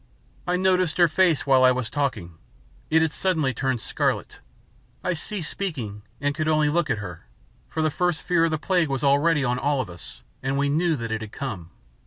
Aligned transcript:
I 0.47 0.55
noticed 0.57 0.97
her 0.97 1.07
face 1.07 1.45
while 1.45 1.63
I 1.63 1.71
was 1.71 1.87
talking. 1.87 2.39
It 2.89 3.03
had 3.03 3.11
suddenly 3.11 3.53
turned 3.53 3.81
scarlet. 3.81 4.39
I 5.03 5.13
ceased 5.13 5.51
speaking 5.51 6.01
and 6.19 6.33
could 6.33 6.47
only 6.47 6.69
look 6.69 6.89
at 6.89 6.97
her, 6.97 7.27
for 7.69 7.83
the 7.83 7.91
first 7.91 8.23
fear 8.23 8.45
of 8.45 8.49
the 8.49 8.57
plague 8.57 8.89
was 8.89 9.03
already 9.03 9.43
on 9.43 9.59
all 9.59 9.79
of 9.79 9.91
us 9.91 10.23
and 10.41 10.57
we 10.57 10.69
knew 10.69 10.95
that 10.95 11.11
it 11.11 11.21
had 11.21 11.31
come. 11.31 11.69